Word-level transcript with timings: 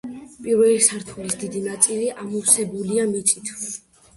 პირველი 0.45 0.77
სართულის 0.85 1.35
დიდი 1.43 1.61
ნაწილი 1.67 2.09
ამოვსებულია 2.25 3.07
მიწით. 3.13 3.53